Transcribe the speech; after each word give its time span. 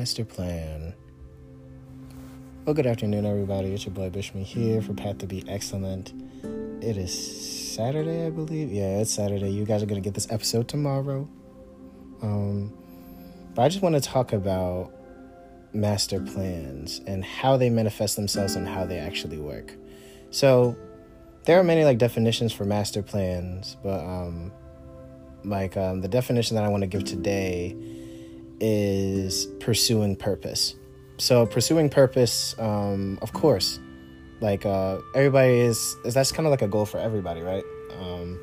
master 0.00 0.24
plan. 0.24 0.94
Well, 2.64 2.72
good 2.74 2.86
afternoon, 2.86 3.26
everybody. 3.26 3.74
It's 3.74 3.84
your 3.84 3.94
boy 3.94 4.08
Bishme 4.08 4.42
here 4.42 4.80
for 4.80 4.94
Path 4.94 5.18
to 5.18 5.26
Be 5.26 5.44
Excellent. 5.46 6.14
It 6.82 6.96
is 6.96 7.74
Saturday, 7.74 8.24
I 8.24 8.30
believe. 8.30 8.72
Yeah, 8.72 9.00
it's 9.00 9.10
Saturday. 9.10 9.50
You 9.50 9.66
guys 9.66 9.82
are 9.82 9.86
gonna 9.86 10.00
get 10.00 10.14
this 10.14 10.26
episode 10.32 10.68
tomorrow. 10.68 11.28
Um, 12.22 12.72
but 13.54 13.60
I 13.60 13.68
just 13.68 13.82
want 13.82 13.94
to 13.94 14.00
talk 14.00 14.32
about 14.32 14.90
master 15.74 16.18
plans 16.18 17.02
and 17.06 17.22
how 17.22 17.58
they 17.58 17.68
manifest 17.68 18.16
themselves 18.16 18.56
and 18.56 18.66
how 18.66 18.86
they 18.86 18.96
actually 18.98 19.36
work. 19.36 19.74
So, 20.30 20.78
there 21.44 21.60
are 21.60 21.64
many 21.64 21.84
like 21.84 21.98
definitions 21.98 22.54
for 22.54 22.64
master 22.64 23.02
plans, 23.02 23.76
but 23.82 24.00
um, 24.00 24.50
like 25.44 25.76
um, 25.76 26.00
the 26.00 26.08
definition 26.08 26.54
that 26.56 26.64
I 26.64 26.68
want 26.68 26.84
to 26.84 26.86
give 26.86 27.04
today 27.04 27.76
is 28.60 29.09
pursuing 29.60 30.16
purpose. 30.16 30.74
So 31.18 31.46
pursuing 31.46 31.90
purpose, 31.90 32.54
um, 32.58 33.18
of 33.22 33.32
course, 33.32 33.78
like 34.40 34.64
uh, 34.64 34.98
everybody 35.14 35.58
is, 35.60 35.96
is 36.04 36.14
that's 36.14 36.32
kind 36.32 36.46
of 36.46 36.50
like 36.50 36.62
a 36.62 36.68
goal 36.68 36.86
for 36.86 36.98
everybody, 36.98 37.42
right? 37.42 37.64
Um, 38.00 38.38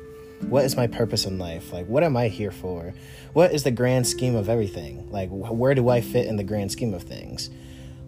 what 0.48 0.64
is 0.64 0.76
my 0.76 0.86
purpose 0.86 1.26
in 1.26 1.38
life? 1.38 1.72
Like, 1.72 1.86
what 1.86 2.04
am 2.04 2.16
I 2.16 2.28
here 2.28 2.52
for? 2.52 2.94
What 3.32 3.52
is 3.52 3.64
the 3.64 3.72
grand 3.72 4.06
scheme 4.06 4.36
of 4.36 4.48
everything? 4.48 5.10
Like, 5.10 5.28
where 5.30 5.74
do 5.74 5.88
I 5.88 6.00
fit 6.00 6.26
in 6.26 6.36
the 6.36 6.44
grand 6.44 6.70
scheme 6.70 6.94
of 6.94 7.02
things? 7.02 7.50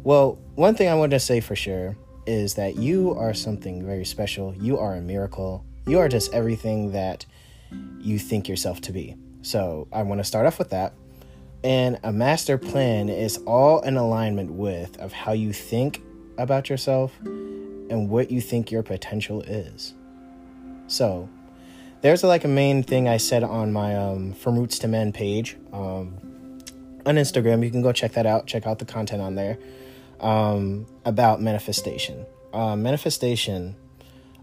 Well, 0.02 0.38
one 0.54 0.74
thing 0.74 0.88
I 0.88 0.94
want 0.94 1.10
to 1.10 1.20
say 1.20 1.40
for 1.40 1.56
sure 1.56 1.96
is 2.26 2.54
that 2.54 2.76
you 2.76 3.14
are 3.14 3.34
something 3.34 3.84
very 3.84 4.04
special. 4.04 4.54
You 4.54 4.78
are 4.78 4.94
a 4.94 5.00
miracle. 5.00 5.64
You 5.86 5.98
are 5.98 6.08
just 6.08 6.32
everything 6.32 6.92
that 6.92 7.26
you 7.98 8.18
think 8.18 8.48
yourself 8.48 8.80
to 8.82 8.92
be. 8.92 9.16
So 9.42 9.88
I 9.92 10.02
want 10.02 10.20
to 10.20 10.24
start 10.24 10.46
off 10.46 10.58
with 10.58 10.70
that. 10.70 10.94
And 11.62 11.98
a 12.02 12.12
master 12.12 12.56
plan 12.56 13.08
is 13.08 13.36
all 13.46 13.80
in 13.80 13.96
alignment 13.96 14.52
with 14.52 14.98
of 14.98 15.12
how 15.12 15.32
you 15.32 15.52
think 15.52 16.02
about 16.38 16.70
yourself 16.70 17.12
and 17.20 18.08
what 18.08 18.30
you 18.30 18.40
think 18.40 18.70
your 18.70 18.82
potential 18.82 19.42
is. 19.42 19.94
So 20.86 21.28
there's 22.00 22.22
like 22.22 22.44
a 22.44 22.48
main 22.48 22.82
thing 22.82 23.08
I 23.08 23.18
said 23.18 23.44
on 23.44 23.72
my 23.72 23.96
um, 23.96 24.32
From 24.32 24.58
Roots 24.58 24.78
to 24.80 24.88
Men 24.88 25.12
page 25.12 25.56
um, 25.72 26.16
on 27.04 27.16
Instagram. 27.16 27.62
You 27.62 27.70
can 27.70 27.82
go 27.82 27.92
check 27.92 28.12
that 28.12 28.26
out. 28.26 28.46
Check 28.46 28.66
out 28.66 28.78
the 28.78 28.86
content 28.86 29.20
on 29.20 29.34
there 29.34 29.58
um, 30.20 30.86
about 31.04 31.42
manifestation. 31.42 32.24
Uh, 32.54 32.74
manifestation 32.74 33.76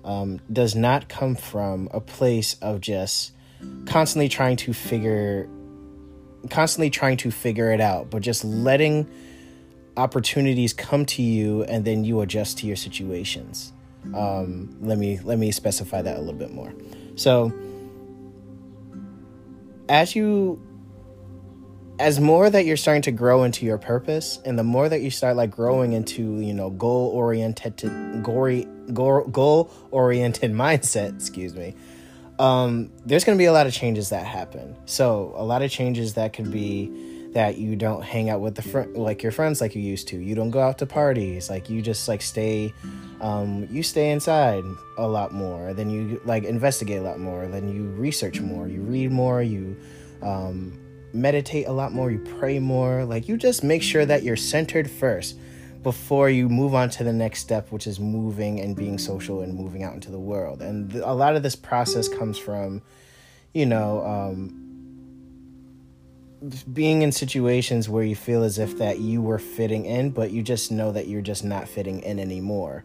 um, 0.03 0.39
does 0.51 0.75
not 0.75 1.09
come 1.09 1.35
from 1.35 1.89
a 1.91 1.99
place 1.99 2.55
of 2.61 2.79
just 2.79 3.33
constantly 3.85 4.29
trying 4.29 4.55
to 4.57 4.73
figure 4.73 5.49
constantly 6.48 6.90
trying 6.90 7.17
to 7.17 7.31
figure 7.31 7.72
it 7.72 7.81
out 7.81 8.09
but 8.09 8.22
just 8.22 8.44
letting 8.44 9.08
opportunities 9.98 10.73
come 10.73 11.06
to 11.06 11.22
you 11.22 11.64
and 11.64 11.84
then 11.84 12.06
you 12.06 12.22
adjust 12.22 12.59
to 12.59 12.67
your 12.67 12.76
situations. 12.76 13.73
Um, 14.14 14.78
let 14.80 14.98
me 14.98 15.20
let 15.20 15.38
me 15.38 15.52
specify 15.52 16.02
that 16.02 16.16
a 16.16 16.20
little 16.20 16.40
bit 16.40 16.53
more. 16.53 16.73
So 17.16 17.52
as 19.90 20.16
you 20.16 20.62
as 22.00 22.20
more 22.20 22.48
that 22.48 22.66
you're 22.66 22.78
starting 22.78 23.02
to 23.02 23.12
grow 23.12 23.44
into 23.44 23.66
your 23.66 23.80
purpose 23.80 24.40
and 24.45 24.58
the 24.58 24.64
more 24.64 24.88
that 24.88 25.02
you 25.02 25.09
start 25.09 25.36
like 25.36 25.50
growing 25.50 25.94
into 25.94 26.40
you 26.40 26.53
know 26.53 26.70
goal 26.70 27.09
oriented 27.09 27.75
gory 28.22 28.68
goal 28.94 29.72
oriented 29.90 30.52
mindset 30.52 31.16
excuse 31.16 31.56
me 31.56 31.75
um, 32.39 32.91
there's 33.05 33.23
going 33.23 33.38
to 33.38 33.41
be 33.41 33.45
a 33.45 33.53
lot 33.53 33.67
of 33.67 33.73
changes 33.73 34.09
that 34.09 34.25
happen. 34.25 34.75
So 34.85 35.33
a 35.35 35.43
lot 35.43 35.61
of 35.61 35.71
changes 35.71 36.13
that 36.16 36.33
could 36.33 36.52
be 36.52 36.91
that 37.33 37.57
you 37.57 37.75
don't 37.75 38.03
hang 38.03 38.29
out 38.29 38.41
with 38.41 38.55
the 38.55 38.61
friend 38.61 38.95
like 38.95 39.21
your 39.21 39.31
friends 39.31 39.59
like 39.61 39.75
you 39.75 39.81
used 39.81 40.07
to. 40.09 40.17
You 40.17 40.35
don't 40.35 40.52
go 40.52 40.62
out 40.62 40.78
to 40.79 40.85
parties. 40.85 41.50
Like 41.50 41.69
you 41.69 41.81
just 41.81 42.07
like 42.07 42.22
stay 42.22 42.73
um, 43.22 43.67
you 43.72 43.84
stay 43.84 44.12
inside 44.12 44.63
a 44.97 45.07
lot 45.07 45.34
more. 45.34 45.73
Then 45.73 45.89
you 45.89 46.22
like 46.25 46.44
investigate 46.44 47.00
a 47.00 47.03
lot 47.03 47.19
more. 47.19 47.47
Then 47.47 47.67
you 47.73 47.84
research 48.01 48.39
more. 48.39 48.67
You 48.67 48.81
read 48.81 49.12
more. 49.12 49.41
You 49.41 49.75
um, 50.22 50.79
meditate 51.13 51.67
a 51.67 51.72
lot 51.72 51.94
more, 51.94 52.12
you 52.12 52.19
pray 52.39 52.59
more. 52.59 53.06
Like 53.06 53.28
you 53.28 53.38
just 53.38 53.63
make 53.63 53.83
sure 53.83 54.06
that 54.06 54.23
you're 54.23 54.35
centered 54.35 54.89
first 54.89 55.38
before 55.83 56.29
you 56.29 56.49
move 56.49 56.73
on 56.73 56.89
to 56.91 57.03
the 57.03 57.13
next 57.13 57.39
step, 57.39 57.71
which 57.71 57.88
is 57.88 57.99
moving 57.99 58.59
and 58.59 58.75
being 58.75 58.97
social 58.97 59.41
and 59.41 59.53
moving 59.53 59.83
out 59.83 59.93
into 59.93 60.11
the 60.11 60.19
world. 60.19 60.61
And 60.61 60.91
th- 60.91 61.03
a 61.05 61.13
lot 61.13 61.35
of 61.35 61.43
this 61.43 61.55
process 61.55 62.07
comes 62.07 62.38
from, 62.38 62.81
you 63.53 63.65
know, 63.65 64.05
um, 64.05 64.63
being 66.71 67.01
in 67.01 67.11
situations 67.11 67.89
where 67.89 68.03
you 68.03 68.15
feel 68.15 68.43
as 68.43 68.59
if 68.59 68.77
that 68.77 68.99
you 68.99 69.21
were 69.21 69.39
fitting 69.39 69.85
in, 69.85 70.11
but 70.11 70.31
you 70.31 70.43
just 70.43 70.71
know 70.71 70.91
that 70.91 71.07
you're 71.07 71.21
just 71.21 71.43
not 71.43 71.67
fitting 71.67 72.01
in 72.01 72.19
anymore 72.19 72.83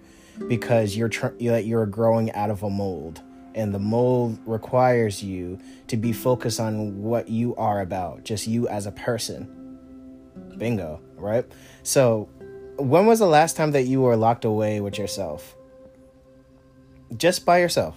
because 0.49 0.97
you're 0.97 1.11
tr- 1.11 1.37
you're 1.39 1.87
growing 1.87 2.33
out 2.33 2.51
of 2.51 2.63
a 2.63 2.71
mold 2.71 3.21
and 3.55 3.75
the 3.75 3.79
mold 3.79 4.39
requires 4.47 5.23
you 5.23 5.59
to 5.89 5.97
be 5.97 6.13
focused 6.13 6.61
on 6.61 7.03
what 7.03 7.29
you 7.29 7.55
are 7.57 7.81
about, 7.81 8.25
just 8.25 8.47
you 8.47 8.69
as 8.69 8.87
a 8.87 8.93
person. 8.93 9.79
Bingo, 10.57 11.01
right? 11.17 11.45
So, 11.83 12.29
when 12.83 13.07
was 13.07 13.21
the 13.21 13.27
last 13.27 13.57
time 13.57 13.71
that 13.73 13.83
you 13.83 14.01
were 14.01 14.17
locked 14.17 14.45
away 14.45 14.81
with 14.81 14.99
yourself? 14.99 15.55
Just 17.17 17.47
by 17.47 17.59
yourself. 17.59 17.97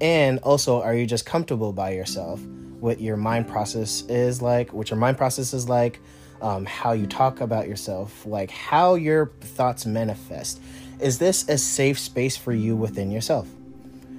And 0.00 0.38
also, 0.40 0.82
are 0.82 0.94
you 0.94 1.06
just 1.06 1.24
comfortable 1.24 1.72
by 1.72 1.90
yourself? 1.90 2.40
What 2.80 3.00
your 3.00 3.16
mind 3.16 3.46
process 3.46 4.02
is 4.08 4.42
like, 4.42 4.72
what 4.72 4.90
your 4.90 4.98
mind 4.98 5.18
process 5.18 5.52
is 5.52 5.68
like, 5.68 6.00
um, 6.40 6.64
how 6.64 6.92
you 6.92 7.06
talk 7.06 7.40
about 7.40 7.68
yourself, 7.68 8.24
like 8.26 8.50
how 8.50 8.94
your 8.94 9.26
thoughts 9.40 9.86
manifest. 9.86 10.60
Is 10.98 11.18
this 11.18 11.48
a 11.48 11.58
safe 11.58 11.98
space 11.98 12.36
for 12.36 12.52
you 12.52 12.74
within 12.74 13.10
yourself? 13.10 13.46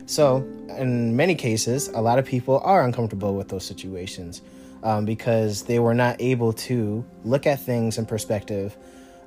So, 0.06 0.38
in 0.78 1.16
many 1.16 1.35
cases, 1.35 1.88
a 1.90 2.01
lot 2.01 2.19
of 2.19 2.25
people 2.25 2.59
are 2.63 2.84
uncomfortable 2.84 3.35
with 3.35 3.50
those 3.50 3.66
situations 3.66 4.41
um, 4.84 5.06
because 5.06 5.63
they 5.63 5.79
were 5.79 5.94
not 5.94 6.22
able 6.22 6.53
to 6.53 7.03
look 7.25 7.45
at 7.45 7.59
things 7.59 7.97
in 7.97 8.06
perspective 8.06 8.78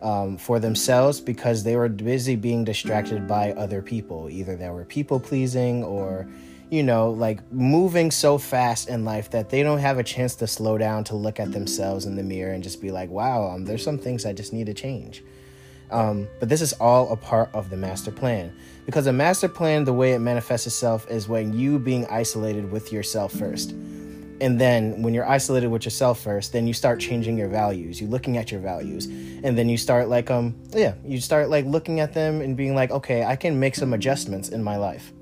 um, 0.02 0.36
for 0.36 0.58
themselves 0.58 1.20
because 1.20 1.64
they 1.64 1.76
were 1.76 1.88
busy 1.88 2.36
being 2.36 2.64
distracted 2.64 3.26
by 3.26 3.52
other 3.52 3.82
people. 3.82 4.28
Either 4.30 4.56
they 4.56 4.68
were 4.68 4.84
people 4.84 5.20
pleasing 5.20 5.82
or, 5.82 6.28
you 6.70 6.82
know, 6.82 7.10
like 7.10 7.40
moving 7.52 8.10
so 8.10 8.38
fast 8.38 8.88
in 8.88 9.04
life 9.04 9.30
that 9.30 9.50
they 9.50 9.62
don't 9.62 9.78
have 9.78 9.98
a 9.98 10.04
chance 10.04 10.34
to 10.36 10.46
slow 10.46 10.78
down 10.78 11.04
to 11.04 11.16
look 11.16 11.40
at 11.40 11.52
themselves 11.52 12.06
in 12.06 12.16
the 12.16 12.22
mirror 12.22 12.52
and 12.52 12.62
just 12.62 12.80
be 12.80 12.90
like, 12.90 13.10
wow, 13.10 13.50
um, 13.50 13.64
there's 13.64 13.82
some 13.82 13.98
things 13.98 14.26
I 14.26 14.32
just 14.32 14.52
need 14.52 14.66
to 14.66 14.74
change. 14.74 15.22
Um, 15.90 16.28
but 16.40 16.48
this 16.48 16.60
is 16.60 16.72
all 16.74 17.12
a 17.12 17.16
part 17.16 17.50
of 17.54 17.70
the 17.70 17.76
master 17.76 18.10
plan. 18.10 18.52
Because 18.86 19.06
a 19.06 19.12
master 19.12 19.48
plan, 19.48 19.84
the 19.84 19.92
way 19.92 20.12
it 20.12 20.18
manifests 20.18 20.66
itself 20.66 21.08
is 21.10 21.28
when 21.28 21.52
you 21.52 21.78
being 21.78 22.06
isolated 22.06 22.70
with 22.70 22.92
yourself 22.92 23.32
first. 23.32 23.74
And 24.40 24.60
then 24.60 25.02
when 25.02 25.14
you're 25.14 25.28
isolated 25.28 25.68
with 25.68 25.84
yourself 25.84 26.20
first, 26.20 26.52
then 26.52 26.66
you 26.66 26.74
start 26.74 27.00
changing 27.00 27.38
your 27.38 27.48
values. 27.48 28.00
You're 28.00 28.10
looking 28.10 28.36
at 28.36 28.50
your 28.50 28.60
values. 28.60 29.06
And 29.06 29.56
then 29.56 29.68
you 29.68 29.76
start 29.76 30.08
like 30.08 30.30
um 30.30 30.54
yeah, 30.70 30.94
you 31.04 31.20
start 31.20 31.50
like 31.50 31.64
looking 31.66 32.00
at 32.00 32.14
them 32.14 32.40
and 32.40 32.56
being 32.56 32.74
like, 32.74 32.90
okay, 32.90 33.24
I 33.24 33.36
can 33.36 33.60
make 33.60 33.74
some 33.74 33.92
adjustments 33.92 34.48
in 34.48 34.62
my 34.62 34.76
life. 34.76 35.12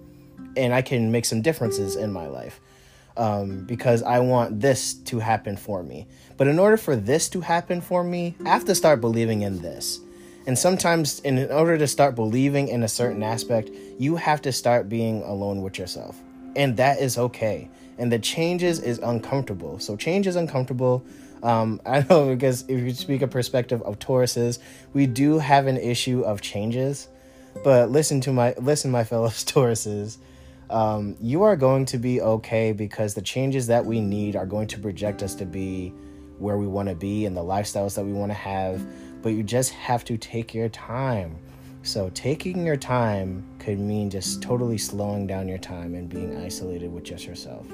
And 0.56 0.74
I 0.74 0.82
can 0.82 1.12
make 1.12 1.24
some 1.24 1.42
differences 1.42 1.96
in 1.96 2.12
my 2.12 2.26
life. 2.26 2.60
Um, 3.14 3.66
because 3.66 4.02
I 4.02 4.20
want 4.20 4.60
this 4.60 4.94
to 4.94 5.18
happen 5.18 5.58
for 5.58 5.82
me. 5.82 6.06
But 6.38 6.46
in 6.46 6.58
order 6.58 6.78
for 6.78 6.96
this 6.96 7.28
to 7.30 7.40
happen 7.42 7.82
for 7.82 8.02
me, 8.02 8.34
I 8.46 8.48
have 8.48 8.64
to 8.64 8.74
start 8.74 9.02
believing 9.02 9.42
in 9.42 9.60
this. 9.60 10.00
And 10.46 10.58
sometimes, 10.58 11.20
in 11.20 11.50
order 11.52 11.78
to 11.78 11.86
start 11.86 12.14
believing 12.14 12.68
in 12.68 12.82
a 12.82 12.88
certain 12.88 13.22
aspect, 13.22 13.70
you 13.98 14.16
have 14.16 14.42
to 14.42 14.52
start 14.52 14.88
being 14.88 15.22
alone 15.22 15.62
with 15.62 15.78
yourself. 15.78 16.18
And 16.56 16.76
that 16.78 17.00
is 17.00 17.18
okay. 17.18 17.68
And 17.98 18.10
the 18.10 18.18
changes 18.18 18.80
is 18.80 18.98
uncomfortable. 18.98 19.78
So, 19.78 19.96
change 19.96 20.26
is 20.26 20.36
uncomfortable. 20.36 21.04
Um, 21.42 21.80
I 21.86 22.04
know 22.08 22.34
because 22.34 22.62
if 22.68 22.80
you 22.80 22.92
speak 22.94 23.22
a 23.22 23.28
perspective 23.28 23.82
of 23.82 23.98
Tauruses, 23.98 24.58
we 24.92 25.06
do 25.06 25.38
have 25.38 25.66
an 25.66 25.76
issue 25.76 26.22
of 26.22 26.40
changes. 26.40 27.08
But 27.64 27.90
listen 27.90 28.20
to 28.22 28.32
my 28.32 28.54
listen, 28.58 28.90
my 28.90 29.04
fellow 29.04 29.28
Tauruses. 29.28 30.18
Um, 30.70 31.16
you 31.20 31.42
are 31.42 31.54
going 31.54 31.84
to 31.86 31.98
be 31.98 32.22
okay 32.22 32.72
because 32.72 33.12
the 33.12 33.20
changes 33.20 33.66
that 33.66 33.84
we 33.84 34.00
need 34.00 34.36
are 34.36 34.46
going 34.46 34.68
to 34.68 34.78
project 34.78 35.22
us 35.22 35.34
to 35.34 35.44
be 35.44 35.92
where 36.38 36.56
we 36.56 36.66
want 36.66 36.88
to 36.88 36.94
be 36.94 37.26
and 37.26 37.36
the 37.36 37.42
lifestyles 37.42 37.94
that 37.96 38.04
we 38.04 38.12
want 38.12 38.30
to 38.30 38.38
have 38.38 38.80
but 39.22 39.30
you 39.30 39.42
just 39.42 39.70
have 39.70 40.04
to 40.04 40.18
take 40.18 40.52
your 40.52 40.68
time. 40.68 41.36
So, 41.84 42.10
taking 42.10 42.66
your 42.66 42.76
time 42.76 43.44
could 43.58 43.78
mean 43.78 44.10
just 44.10 44.42
totally 44.42 44.78
slowing 44.78 45.26
down 45.26 45.48
your 45.48 45.58
time 45.58 45.94
and 45.94 46.08
being 46.08 46.36
isolated 46.36 46.92
with 46.92 47.04
just 47.04 47.26
yourself. 47.26 47.66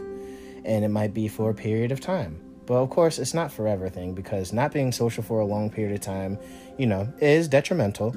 And 0.64 0.84
it 0.84 0.88
might 0.88 1.14
be 1.14 1.28
for 1.28 1.50
a 1.50 1.54
period 1.54 1.92
of 1.92 2.00
time. 2.00 2.40
But 2.66 2.74
of 2.74 2.90
course, 2.90 3.18
it's 3.18 3.34
not 3.34 3.50
forever 3.50 3.88
thing 3.88 4.14
because 4.14 4.52
not 4.52 4.72
being 4.72 4.92
social 4.92 5.22
for 5.22 5.40
a 5.40 5.46
long 5.46 5.70
period 5.70 5.94
of 5.94 6.00
time, 6.00 6.38
you 6.76 6.86
know, 6.86 7.12
is 7.20 7.48
detrimental. 7.48 8.10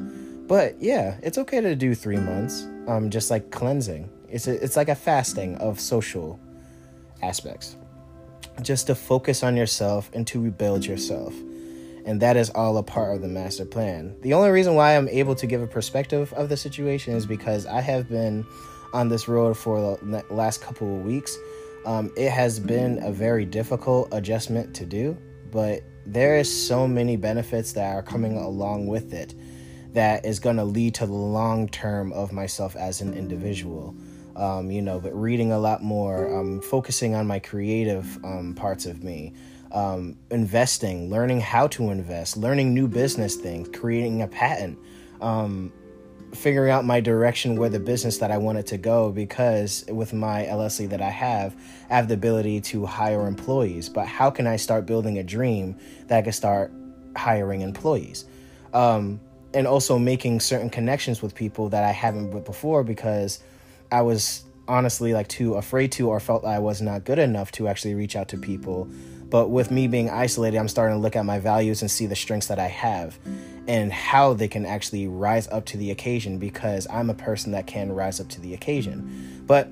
But 0.47 0.81
yeah, 0.81 1.17
it's 1.23 1.37
okay 1.37 1.61
to 1.61 1.75
do 1.75 1.95
three 1.95 2.17
months, 2.17 2.67
um, 2.87 3.09
just 3.09 3.31
like 3.31 3.51
cleansing. 3.51 4.09
It's 4.29 4.47
a, 4.47 4.61
it's 4.61 4.75
like 4.75 4.89
a 4.89 4.95
fasting 4.95 5.55
of 5.57 5.79
social 5.79 6.39
aspects, 7.21 7.77
just 8.61 8.87
to 8.87 8.95
focus 8.95 9.43
on 9.43 9.55
yourself 9.55 10.09
and 10.13 10.27
to 10.27 10.41
rebuild 10.41 10.85
yourself 10.85 11.33
And 12.05 12.21
that 12.21 12.37
is 12.37 12.49
all 12.51 12.77
a 12.77 12.83
part 12.83 13.15
of 13.15 13.21
the 13.21 13.27
master 13.27 13.65
plan. 13.65 14.15
The 14.21 14.33
only 14.33 14.49
reason 14.49 14.75
why 14.75 14.97
I'm 14.97 15.07
able 15.09 15.35
to 15.35 15.47
give 15.47 15.61
a 15.61 15.67
perspective 15.67 16.33
of 16.33 16.49
the 16.49 16.57
situation 16.57 17.15
is 17.15 17.25
because 17.25 17.65
I 17.65 17.81
have 17.81 18.09
been 18.09 18.45
on 18.93 19.09
this 19.09 19.27
road 19.27 19.57
for 19.57 19.97
the 20.01 20.23
last 20.29 20.61
couple 20.61 20.97
of 20.97 21.05
weeks. 21.05 21.37
Um, 21.85 22.11
it 22.15 22.29
has 22.29 22.59
been 22.59 23.01
a 23.03 23.11
very 23.11 23.45
difficult 23.45 24.09
adjustment 24.11 24.73
to 24.75 24.85
do, 24.85 25.17
but 25.51 25.81
there 26.05 26.37
is 26.37 26.67
so 26.67 26.87
many 26.87 27.15
benefits 27.15 27.73
that 27.73 27.95
are 27.95 28.03
coming 28.03 28.37
along 28.37 28.87
with 28.87 29.13
it 29.13 29.33
that 29.93 30.25
is 30.25 30.39
going 30.39 30.55
to 30.55 30.63
lead 30.63 30.95
to 30.95 31.05
the 31.05 31.13
long 31.13 31.67
term 31.67 32.13
of 32.13 32.31
myself 32.31 32.75
as 32.75 33.01
an 33.01 33.13
individual. 33.13 33.95
Um, 34.35 34.71
you 34.71 34.81
know, 34.81 34.99
but 34.99 35.13
reading 35.13 35.51
a 35.51 35.59
lot 35.59 35.83
more, 35.83 36.33
um, 36.39 36.61
focusing 36.61 37.15
on 37.15 37.27
my 37.27 37.39
creative 37.39 38.17
um, 38.23 38.53
parts 38.55 38.85
of 38.85 39.03
me, 39.03 39.33
um, 39.73 40.17
investing, 40.29 41.09
learning 41.09 41.41
how 41.41 41.67
to 41.67 41.89
invest, 41.89 42.37
learning 42.37 42.73
new 42.73 42.87
business 42.87 43.35
things, 43.35 43.67
creating 43.77 44.21
a 44.21 44.27
patent, 44.27 44.79
um, 45.19 45.73
figuring 46.33 46.71
out 46.71 46.85
my 46.85 46.99
direction 46.99 47.55
where 47.55 47.69
the 47.69 47.79
business 47.79 48.17
that 48.19 48.31
I 48.31 48.37
wanted 48.37 48.67
to 48.67 48.77
go 48.77 49.11
because 49.11 49.83
with 49.87 50.13
my 50.13 50.43
LLC 50.43 50.89
that 50.89 51.01
I 51.01 51.09
have, 51.09 51.55
I 51.89 51.95
have 51.95 52.07
the 52.07 52.13
ability 52.13 52.61
to 52.61 52.85
hire 52.85 53.27
employees. 53.27 53.89
But 53.89 54.07
how 54.07 54.29
can 54.29 54.47
I 54.47 54.55
start 54.55 54.85
building 54.85 55.17
a 55.17 55.23
dream 55.23 55.77
that 56.07 56.17
I 56.17 56.21
can 56.21 56.33
start 56.33 56.71
hiring 57.15 57.61
employees? 57.61 58.25
Um, 58.73 59.19
and 59.53 59.67
also 59.67 59.99
making 59.99 60.39
certain 60.39 60.69
connections 60.69 61.21
with 61.21 61.35
people 61.35 61.69
that 61.69 61.83
I 61.83 61.91
haven't 61.91 62.31
with 62.31 62.45
before 62.45 62.83
because 62.83 63.43
I 63.91 64.01
was 64.01 64.45
honestly 64.67 65.13
like 65.13 65.27
too 65.27 65.55
afraid 65.55 65.91
to 65.93 66.09
or 66.09 66.19
felt 66.19 66.45
I 66.45 66.59
was 66.59 66.81
not 66.81 67.03
good 67.03 67.19
enough 67.19 67.51
to 67.53 67.67
actually 67.67 67.95
reach 67.95 68.15
out 68.15 68.29
to 68.29 68.37
people. 68.37 68.87
But 69.29 69.49
with 69.49 69.71
me 69.71 69.87
being 69.87 70.09
isolated, 70.09 70.57
I'm 70.57 70.67
starting 70.67 70.97
to 70.97 71.01
look 71.01 71.15
at 71.15 71.25
my 71.25 71.39
values 71.39 71.81
and 71.81 71.91
see 71.91 72.05
the 72.05 72.15
strengths 72.15 72.47
that 72.47 72.59
I 72.59 72.67
have 72.67 73.17
and 73.67 73.91
how 73.91 74.33
they 74.33 74.47
can 74.47 74.65
actually 74.65 75.07
rise 75.07 75.47
up 75.49 75.65
to 75.67 75.77
the 75.77 75.91
occasion 75.91 76.39
because 76.39 76.87
I'm 76.89 77.09
a 77.09 77.13
person 77.13 77.51
that 77.51 77.67
can 77.67 77.91
rise 77.91 78.19
up 78.19 78.27
to 78.29 78.41
the 78.41 78.53
occasion. 78.53 79.43
But 79.45 79.69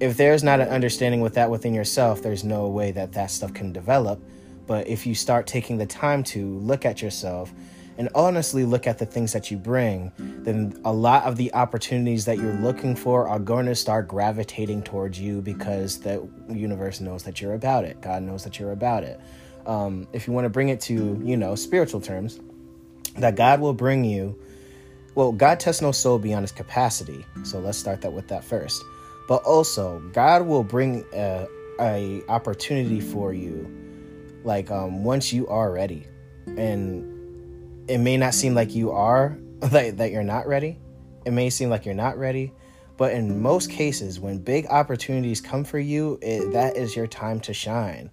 if 0.00 0.16
there's 0.16 0.42
not 0.42 0.60
an 0.60 0.68
understanding 0.68 1.20
with 1.20 1.34
that 1.34 1.50
within 1.50 1.74
yourself, 1.74 2.22
there's 2.22 2.44
no 2.44 2.68
way 2.68 2.90
that 2.92 3.12
that 3.12 3.30
stuff 3.30 3.52
can 3.54 3.72
develop. 3.72 4.22
But 4.66 4.86
if 4.86 5.06
you 5.06 5.14
start 5.14 5.46
taking 5.46 5.78
the 5.78 5.86
time 5.86 6.22
to 6.24 6.58
look 6.58 6.84
at 6.84 7.02
yourself 7.02 7.52
and 7.98 8.08
honestly 8.14 8.64
look 8.64 8.86
at 8.86 8.98
the 8.98 9.04
things 9.04 9.32
that 9.32 9.50
you 9.50 9.58
bring, 9.58 10.12
then 10.16 10.80
a 10.84 10.92
lot 10.92 11.24
of 11.24 11.36
the 11.36 11.52
opportunities 11.52 12.24
that 12.24 12.38
you're 12.38 12.54
looking 12.54 12.96
for 12.96 13.28
are 13.28 13.38
going 13.38 13.66
to 13.66 13.74
start 13.74 14.08
gravitating 14.08 14.82
towards 14.82 15.20
you 15.20 15.42
because 15.42 15.98
the 16.00 16.26
universe 16.48 17.00
knows 17.00 17.22
that 17.24 17.40
you're 17.40 17.54
about 17.54 17.84
it. 17.84 18.00
God 18.00 18.22
knows 18.22 18.44
that 18.44 18.58
you're 18.58 18.72
about 18.72 19.02
it. 19.02 19.20
Um, 19.66 20.08
if 20.12 20.26
you 20.26 20.32
want 20.32 20.46
to 20.46 20.50
bring 20.50 20.70
it 20.70 20.80
to, 20.82 21.20
you 21.22 21.36
know, 21.36 21.54
spiritual 21.54 22.00
terms, 22.00 22.40
that 23.16 23.36
God 23.36 23.60
will 23.60 23.74
bring 23.74 24.04
you. 24.04 24.38
Well, 25.14 25.32
God 25.32 25.60
tests 25.60 25.82
no 25.82 25.92
soul 25.92 26.18
beyond 26.18 26.44
his 26.44 26.52
capacity. 26.52 27.24
So 27.42 27.58
let's 27.58 27.78
start 27.78 28.00
that 28.02 28.12
with 28.12 28.28
that 28.28 28.44
first. 28.44 28.82
But 29.28 29.42
also, 29.44 30.00
God 30.12 30.46
will 30.46 30.64
bring 30.64 31.04
a, 31.12 31.46
a 31.80 32.22
opportunity 32.28 33.00
for 33.00 33.32
you, 33.32 33.68
like 34.44 34.70
um, 34.70 35.04
once 35.04 35.32
you 35.32 35.46
are 35.48 35.70
ready, 35.72 36.06
and 36.56 37.20
it 37.88 37.98
may 37.98 38.16
not 38.16 38.34
seem 38.34 38.54
like 38.54 38.74
you 38.74 38.92
are 38.92 39.36
that, 39.60 39.98
that 39.98 40.12
you're 40.12 40.22
not 40.22 40.46
ready 40.46 40.78
it 41.24 41.32
may 41.32 41.50
seem 41.50 41.68
like 41.68 41.84
you're 41.84 41.94
not 41.94 42.16
ready 42.16 42.52
but 42.96 43.12
in 43.12 43.40
most 43.40 43.70
cases 43.70 44.20
when 44.20 44.38
big 44.38 44.66
opportunities 44.66 45.40
come 45.40 45.64
for 45.64 45.78
you 45.78 46.18
it, 46.22 46.52
that 46.52 46.76
is 46.76 46.94
your 46.94 47.06
time 47.06 47.40
to 47.40 47.52
shine 47.52 48.10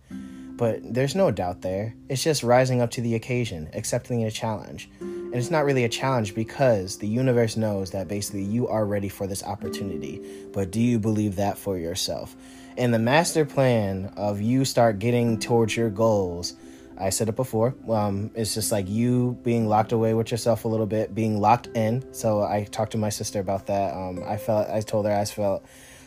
but 0.58 0.80
there's 0.94 1.16
no 1.16 1.32
doubt 1.32 1.62
there 1.62 1.94
it's 2.10 2.24
just 2.24 2.44
rising 2.44 2.82
up 2.82 2.92
to 2.92 3.02
the 3.02 3.16
occasion 3.16 3.70
accepting 3.74 4.24
a 4.24 4.32
challenge 4.32 4.90
and 5.00 5.36
it's 5.36 5.52
not 5.52 5.66
really 5.66 5.84
a 5.84 5.90
challenge 5.90 6.34
because 6.34 6.98
the 6.98 7.08
universe 7.08 7.58
knows 7.58 7.92
that 7.92 8.08
basically 8.08 8.44
you 8.44 8.68
are 8.68 8.86
ready 8.86 9.10
for 9.10 9.28
this 9.28 9.44
opportunity 9.44 10.22
but 10.54 10.72
do 10.72 10.82
you 10.82 11.00
believe 11.00 11.36
that 11.36 11.58
for 11.58 11.78
yourself 11.78 12.36
and 12.78 12.94
the 12.94 13.00
master 13.00 13.46
plan 13.46 14.12
of 14.18 14.42
you 14.42 14.66
start 14.66 15.00
getting 15.00 15.40
towards 15.40 15.76
your 15.76 15.90
goals 15.90 16.56
I 17.00 17.12
said 17.12 17.30
it 17.30 17.36
before. 17.36 17.76
Um, 17.88 18.32
it's 18.34 18.56
just 18.56 18.72
like 18.72 18.90
you 18.90 19.38
being 19.44 19.68
locked 19.68 19.92
away 19.92 20.16
with 20.16 20.32
yourself 20.32 20.66
a 20.66 20.68
little 20.68 20.88
bit, 20.88 21.14
being 21.14 21.40
locked 21.40 21.68
in. 21.76 22.04
So 22.12 22.42
I 22.42 22.64
talked 22.64 22.94
to 22.94 22.98
my 22.98 23.10
sister 23.10 23.40
about 23.40 23.68
that. 23.68 23.94
Um, 23.94 24.24
I 24.26 24.38
felt, 24.38 24.68
I 24.70 24.82
told 24.82 25.06
her 25.06 25.16
I 25.16 25.26
felt 25.26 25.64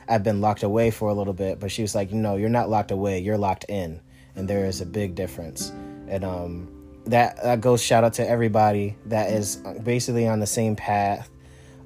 I've 0.09 0.25
been 0.25 0.41
locked 0.41 0.65
away 0.65 0.91
for 0.91 1.09
a 1.09 1.15
little 1.15 1.33
bit, 1.33 1.61
but 1.61 1.71
she 1.71 1.83
was 1.83 1.95
like, 1.95 2.13
no, 2.13 2.35
you're 2.35 2.49
not 2.49 2.69
locked 2.69 2.91
away, 2.91 3.21
you're 3.21 3.39
locked 3.39 3.65
in, 3.69 4.01
and 4.37 4.49
there 4.49 4.65
is 4.65 4.81
a 4.81 4.87
big 4.87 5.15
difference. 5.15 5.71
And 6.09 6.25
um, 6.25 6.69
that 7.07 7.43
that 7.43 7.61
goes 7.61 7.83
shout 7.83 8.05
out 8.05 8.15
to 8.15 8.29
everybody 8.29 8.97
that 9.07 9.31
is 9.31 9.57
basically 9.83 10.27
on 10.27 10.41
the 10.41 10.47
same 10.47 10.77
path. 10.77 11.31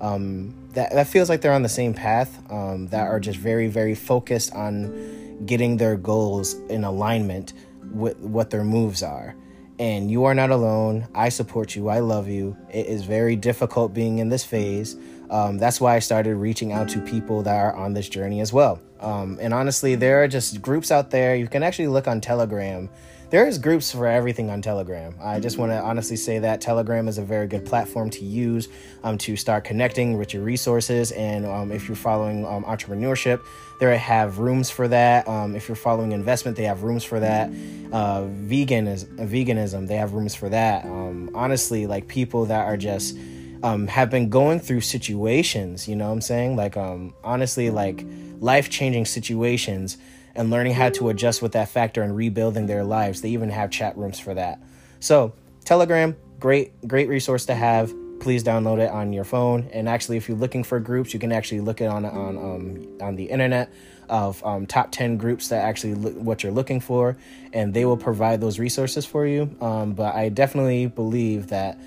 Um, 0.01 0.69
that 0.73 0.93
that 0.93 1.07
feels 1.07 1.29
like 1.29 1.41
they're 1.41 1.53
on 1.53 1.63
the 1.63 1.69
same 1.69 1.95
path. 1.95 2.39
Um, 2.51 2.89
that 2.89 3.09
are 3.09 3.21
just 3.21 3.39
very 3.39 3.69
very 3.69 3.95
focused 3.95 4.53
on 4.55 5.47
getting 5.47 5.77
their 5.77 5.97
goals 5.97 6.55
in 6.69 6.85
alignment 6.85 7.53
with 7.93 8.17
what 8.19 8.51
their 8.51 8.65
moves 8.65 9.03
are. 9.03 9.35
And 9.79 10.11
you 10.11 10.25
are 10.25 10.35
not 10.35 10.51
alone. 10.51 11.09
I 11.15 11.31
support 11.31 11.75
you. 11.75 11.89
I 11.89 11.99
love 11.99 12.29
you. 12.29 12.57
It 12.71 12.87
is 12.87 13.05
very 13.05 13.35
difficult 13.35 13.93
being 13.93 14.19
in 14.19 14.29
this 14.29 14.45
phase. 14.45 14.97
Um, 15.31 15.59
that's 15.59 15.81
why 15.81 15.97
I 15.97 15.99
started 15.99 16.37
reaching 16.37 16.73
out 16.73 16.89
to 16.91 17.01
people 17.01 17.43
that 17.43 17.57
are 17.57 17.75
on 17.75 17.93
this 17.93 18.09
journey 18.09 18.41
as 18.41 18.53
well. 18.53 18.81
Um, 19.05 19.39
and 19.41 19.53
honestly, 19.53 19.95
there 19.95 20.23
are 20.23 20.29
just 20.29 20.63
groups 20.63 20.91
out 20.91 21.11
there. 21.11 21.37
You 21.37 21.47
can 21.47 21.63
actually 21.63 21.89
look 21.89 22.09
on 22.09 22.21
Telegram 22.21 22.89
there 23.35 23.49
is 23.49 23.59
groups 23.59 23.91
for 23.91 24.07
everything 24.07 24.49
on 24.49 24.63
Telegram. 24.63 25.13
I 25.21 25.41
just 25.41 25.59
want 25.59 25.73
to 25.73 25.81
honestly 25.81 26.15
say 26.15 26.39
that 26.39 26.61
Telegram 26.61 27.09
is 27.09 27.19
a 27.19 27.23
very 27.23 27.49
good 27.49 27.67
platform 27.67 28.09
to 28.11 28.25
use 28.25 28.69
um, 29.03 29.19
to 29.19 29.35
start 29.35 29.65
connecting 29.65 30.19
with 30.19 30.33
your 30.33 30.45
resources. 30.45 31.11
And 31.11 31.45
um, 31.45 31.73
if 31.73 31.89
you're 31.89 31.97
following 31.97 32.47
um, 32.47 32.63
entrepreneurship, 32.63 33.41
there 33.81 33.99
have 33.99 34.39
rooms 34.39 34.71
for 34.71 34.87
that. 34.87 35.27
Um, 35.27 35.57
if 35.57 35.67
you're 35.67 35.75
following 35.75 36.13
investment, 36.13 36.57
they 36.57 36.63
have 36.63 36.85
rooms 36.85 37.03
for 37.03 37.19
that. 37.19 37.51
Uh, 37.93 38.27
vegan 38.27 38.87
is 38.87 39.05
veganism, 39.05 39.89
they 39.89 39.97
have 39.97 40.13
rooms 40.13 40.37
for 40.37 40.49
that. 40.51 40.85
Um, 40.85 41.31
honestly, 41.35 41.89
like 41.89 42.07
people 42.07 42.45
that 42.47 42.65
are 42.67 42.77
just 42.77 43.17
um, 43.65 43.87
have 43.87 44.11
been 44.11 44.29
going 44.29 44.61
through 44.61 44.83
situations, 44.83 45.89
you 45.89 45.97
know 45.97 46.09
what 46.09 46.13
I'm 46.13 46.21
saying? 46.21 46.55
Like, 46.55 46.77
um, 46.77 47.15
honestly, 47.25 47.71
like 47.71 48.05
life 48.39 48.69
changing 48.69 49.07
situations 49.07 49.97
and 50.35 50.51
learning 50.51 50.75
how 50.75 50.91
to 50.91 51.09
adjust 51.09 51.41
with 51.41 51.53
that 51.53 51.71
factor 51.71 52.03
and 52.03 52.15
rebuilding 52.15 52.67
their 52.67 52.85
lives. 52.85 53.23
They 53.23 53.31
even 53.31 53.49
have 53.49 53.71
chat 53.71 53.97
rooms 53.97 54.21
for 54.21 54.35
that. 54.35 54.63
So, 55.01 55.33
Telegram, 55.65 56.15
great, 56.39 56.87
great 56.87 57.09
resource 57.09 57.47
to 57.47 57.55
have. 57.55 57.91
Please 58.21 58.45
download 58.45 58.81
it 58.81 58.91
on 58.91 59.15
your 59.15 59.25
phone. 59.25 59.71
And 59.73 59.89
actually, 59.89 60.19
if 60.19 60.29
you're 60.29 60.37
looking 60.37 60.63
for 60.63 60.79
groups, 60.79 61.15
you 61.15 61.19
can 61.19 61.33
actually 61.33 61.61
look 61.61 61.81
it 61.81 61.87
on 61.87 62.05
on 62.05 62.37
um, 62.37 62.99
on 63.01 63.17
the 63.17 63.25
internet 63.25 63.73
of 64.11 64.45
um, 64.45 64.67
top 64.67 64.93
10 64.93 65.17
groups 65.17 65.49
that 65.49 65.65
actually 65.65 65.95
look 65.95 66.15
what 66.17 66.43
you're 66.43 66.53
looking 66.53 66.81
for 66.81 67.17
and 67.55 67.73
they 67.73 67.87
will 67.87 67.97
provide 67.97 68.39
those 68.39 68.59
resources 68.59 69.07
for 69.07 69.27
you 69.27 69.57
um, 69.63 69.95
but 69.95 70.15
i 70.15 70.29
definitely 70.29 70.85
believe 70.87 71.47
that 71.47 71.79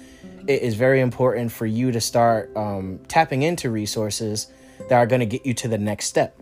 it 0.48 0.62
is 0.62 0.75
very 0.75 1.01
important 1.01 1.51
for 1.51 1.66
you 1.66 1.92
to 1.92 2.01
start 2.01 2.56
um, 2.56 3.00
tapping 3.08 3.44
into 3.44 3.70
resources 3.70 4.48
that 4.89 4.94
are 4.94 5.08
going 5.08 5.20
to 5.20 5.25
get 5.25 5.46
you 5.46 5.54
to 5.54 5.68
the 5.68 5.77
next 5.77 6.06
step 6.06 6.39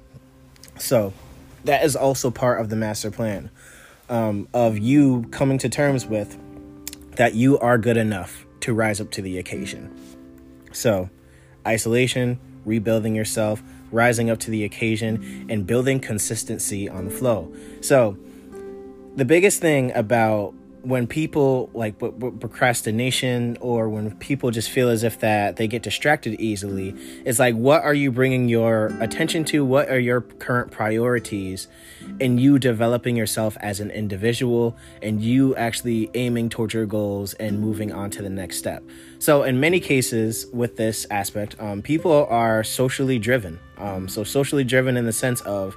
so 0.78 1.14
that 1.64 1.84
is 1.84 1.96
also 1.96 2.30
part 2.30 2.62
of 2.62 2.70
the 2.70 2.76
master 2.76 3.12
plan 3.12 3.50
um, 4.10 4.48
of 4.54 4.78
you 4.78 5.24
coming 5.32 5.58
to 5.58 5.70
terms 5.70 6.06
with 6.06 6.38
that 7.16 7.34
you 7.34 7.58
are 7.60 7.78
good 7.78 7.98
enough 7.98 8.46
to 8.62 8.74
rise 8.74 9.00
up 9.00 9.12
to 9.12 9.22
the 9.22 9.38
occasion. 9.38 9.96
So, 10.72 11.10
isolation, 11.66 12.40
rebuilding 12.66 13.16
yourself, 13.16 13.62
rising 13.92 14.30
up 14.30 14.40
to 14.42 14.52
the 14.52 14.64
occasion, 14.64 15.46
and 15.50 15.66
building 15.66 16.00
consistency 16.00 16.90
on 16.90 17.06
the 17.06 17.12
flow. 17.12 17.54
So, 17.82 18.18
the 19.16 19.26
biggest 19.26 19.62
thing 19.62 19.92
about 19.96 20.54
when 20.86 21.08
people 21.08 21.70
like 21.74 21.98
procrastination 22.00 23.58
or 23.60 23.90
when 23.90 24.16
people 24.18 24.52
just 24.52 24.70
feel 24.70 24.90
as 24.90 25.04
if 25.04 25.20
that 25.20 25.56
they 25.56 25.68
get 25.68 25.82
distracted 25.82 26.40
easily 26.40 26.96
it's 27.26 27.40
like 27.40 27.56
what 27.56 27.84
are 27.84 27.94
you 27.94 28.12
bringing 28.12 28.48
your 28.50 28.88
attention 29.00 29.44
to? 29.46 29.66
What 29.66 29.90
are 29.90 30.00
your 30.00 30.22
current 30.22 30.72
priorities? 30.72 31.68
And 32.22 32.40
you 32.40 32.60
developing 32.60 33.16
yourself 33.16 33.58
as 33.62 33.80
an 33.80 33.92
individual 33.92 34.78
and 35.02 35.22
you 35.22 35.56
actually 35.56 36.10
aiming 36.14 36.50
towards 36.50 36.74
your 36.74 36.86
goals 36.86 37.34
and 37.36 37.60
moving 37.60 37.92
on 37.92 38.10
to 38.12 38.22
the 38.22 38.30
next 38.30 38.58
step. 38.58 38.84
So 39.20 39.44
in 39.44 39.60
many 39.60 39.80
cases 39.80 40.46
with 40.54 40.78
this 40.78 41.06
aspect 41.10 41.56
um, 41.60 41.82
people 41.82 42.26
are 42.30 42.64
socially 42.64 43.20
driven. 43.20 43.60
Um, 43.78 44.08
so 44.08 44.24
socially 44.24 44.64
driven 44.64 44.98
in 44.98 45.06
the 45.06 45.14
sense 45.14 45.42
of 45.42 45.76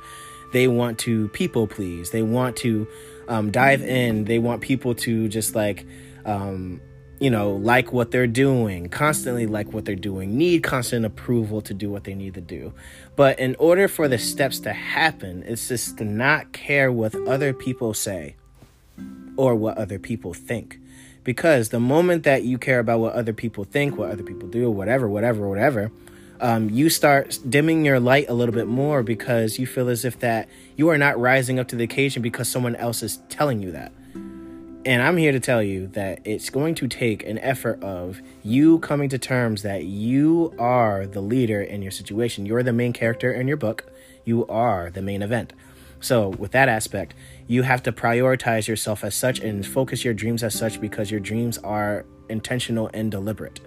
they 0.52 0.68
want 0.68 0.98
to 1.00 1.28
people 1.28 1.66
please. 1.66 2.10
They 2.10 2.22
want 2.22 2.56
to 2.58 2.86
um, 3.28 3.50
dive 3.50 3.82
in. 3.82 4.25
They 4.25 4.38
want 4.38 4.62
people 4.62 4.94
to 4.97 5.28
just 5.28 5.54
like, 5.54 5.87
um, 6.25 6.80
you 7.20 7.30
know, 7.30 7.52
like 7.52 7.92
what 7.92 8.11
they're 8.11 8.26
doing, 8.26 8.88
constantly 8.88 9.47
like 9.47 9.73
what 9.73 9.85
they're 9.85 9.97
doing, 9.97 10.37
need 10.37 10.62
constant 10.62 11.04
approval 11.04 11.61
to 11.62 11.75
do 11.75 11.90
what 11.90 12.04
they 12.04 12.14
need 12.14 12.35
to 12.35 12.40
do. 12.40 12.73
But 13.16 13.38
in 13.38 13.56
order 13.56 13.88
for 13.88 14.08
the 14.08 14.18
steps 14.18 14.61
to 14.61 14.73
happen, 14.73 15.42
it's 15.47 15.68
just 15.68 15.99
to 15.99 16.04
not 16.04 16.52
care 16.52 16.92
what 16.92 17.14
other 17.26 17.52
people 17.52 17.94
say 17.94 18.37
or 19.37 19.54
what 19.54 19.78
other 19.78 19.99
people 19.99 20.35
think 20.35 20.78
Because 21.25 21.68
the 21.68 21.80
moment 21.80 22.25
that 22.25 22.44
you 22.44 22.58
care 22.58 22.78
about 22.78 23.00
what 23.00 23.12
other 23.14 23.32
people 23.32 23.64
think, 23.64 23.97
what 23.97 24.11
other 24.11 24.23
people 24.23 24.49
do, 24.49 24.70
whatever, 24.70 25.08
whatever, 25.08 25.49
whatever, 25.49 25.90
um, 26.40 26.71
you 26.71 26.90
start 26.90 27.38
dimming 27.49 27.85
your 27.85 28.00
light 28.00 28.28
a 28.28 28.35
little 28.35 28.54
bit 28.54 28.66
more 28.66 29.02
because 29.02 29.59
you 29.59 29.66
feel 29.66 29.88
as 29.88 30.04
if 30.04 30.18
that 30.21 30.49
you 30.76 30.88
are 30.88 30.99
not 30.99 31.18
rising 31.18 31.59
up 31.59 31.68
to 31.68 31.76
the 31.76 31.85
occasion 31.85 32.23
because 32.23 32.49
someone 32.49 32.76
else 32.76 33.02
is 33.02 33.18
telling 33.28 33.62
you 33.62 33.73
that. 33.73 33.92
And 34.85 35.02
I'm 35.02 35.16
here 35.16 35.33
to 35.33 35.40
tell 35.40 35.62
you 35.62 35.88
that 35.88 36.21
it's 36.25 36.49
going 36.50 36.75
to 36.76 36.88
take 36.88 37.26
an 37.26 37.38
effort 37.40 37.83
of 37.83 38.23
you 38.42 38.78
coming 38.78 39.09
to 39.11 39.18
terms 39.18 39.62
that 39.62 39.85
you 39.85 40.54
are 40.59 41.07
the 41.07 41.21
leader 41.21 41.61
in 41.61 41.83
your 41.83 41.90
situation. 41.90 42.47
You're 42.47 42.62
the 42.62 42.73
main 42.73 42.92
character 42.92 43.33
in 43.33 43.49
your 43.49 43.57
book. 43.57 43.85
You 44.25 44.47
are 44.47 44.90
the 44.90 45.02
main 45.02 45.21
event. 45.21 45.52
So, 46.00 46.28
with 46.28 46.52
that 46.52 46.68
aspect, 46.68 47.14
you 47.49 47.62
have 47.64 47.83
to 47.83 47.92
prioritize 47.92 48.68
yourself 48.68 49.02
as 49.02 49.14
such 49.14 49.40
and 49.40 49.66
focus 49.66 50.04
your 50.04 50.14
dreams 50.14 50.45
as 50.45 50.54
such 50.54 50.80
because 50.80 51.11
your 51.11 51.21
dreams 51.21 51.59
are 51.59 52.07
intentional 52.28 52.88
and 52.95 53.11
deliberate. 53.11 53.61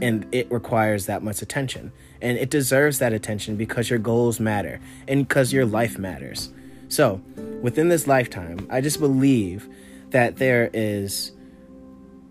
And 0.00 0.26
it 0.32 0.50
requires 0.50 1.06
that 1.06 1.22
much 1.22 1.42
attention. 1.42 1.92
And 2.20 2.38
it 2.38 2.50
deserves 2.50 2.98
that 2.98 3.12
attention 3.12 3.56
because 3.56 3.90
your 3.90 3.98
goals 3.98 4.40
matter 4.40 4.80
and 5.06 5.26
because 5.26 5.52
your 5.52 5.66
life 5.66 5.98
matters. 5.98 6.52
So, 6.88 7.20
within 7.62 7.88
this 7.88 8.06
lifetime, 8.06 8.66
I 8.70 8.80
just 8.80 9.00
believe 9.00 9.68
that 10.10 10.36
there 10.36 10.70
is 10.72 11.32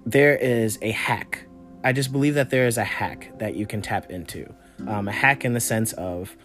there 0.06 0.36
is 0.36 0.80
a 0.82 0.92
hack. 0.92 1.46
I 1.84 1.94
just 1.94 2.12
believe 2.12 2.36
that 2.36 2.50
there 2.50 2.68
is 2.68 2.78
a 2.78 2.84
hack 2.84 3.32
that 3.40 3.56
you 3.56 3.66
can 3.66 3.82
tap 3.82 4.10
into. 4.10 4.52
Um, 4.88 5.08
a 5.08 5.12
hack 5.12 5.46
in 5.46 5.54
the 5.54 5.60
sense 5.60 5.94
of 5.94 6.36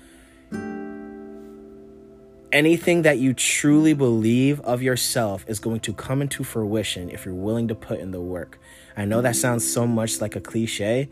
anything 2.53 3.03
that 3.03 3.19
you 3.19 3.35
truly 3.35 3.95
believe 3.95 4.61
of 4.61 4.83
yourself 4.83 5.45
is 5.49 5.59
going 5.59 5.81
to 5.81 5.93
come 5.93 6.23
into 6.23 6.45
fruition 6.45 7.11
if 7.11 7.25
you're 7.25 7.35
willing 7.35 7.69
to 7.69 7.75
put 7.75 8.01
in 8.01 8.11
the 8.11 8.21
work. 8.21 8.59
I 8.97 9.05
know 9.05 9.21
that 9.21 9.37
sounds 9.37 9.71
so 9.71 9.87
much 9.87 10.21
like 10.21 10.37
a 10.37 10.41
cliche, 10.41 11.09